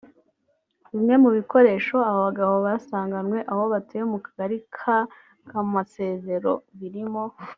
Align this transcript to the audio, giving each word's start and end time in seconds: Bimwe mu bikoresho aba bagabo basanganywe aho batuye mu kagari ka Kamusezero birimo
Bimwe 0.91 1.15
mu 1.23 1.29
bikoresho 1.37 1.95
aba 2.09 2.19
bagabo 2.27 2.53
basanganywe 2.65 3.39
aho 3.51 3.63
batuye 3.73 4.03
mu 4.11 4.17
kagari 4.25 4.57
ka 4.77 4.97
Kamusezero 5.49 6.53
birimo 6.79 7.23